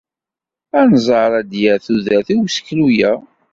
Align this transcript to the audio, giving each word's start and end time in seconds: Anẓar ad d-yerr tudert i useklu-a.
Anẓar 0.81 1.31
ad 1.39 1.47
d-yerr 1.51 1.79
tudert 1.85 2.27
i 2.33 2.35
useklu-a. 2.43 3.11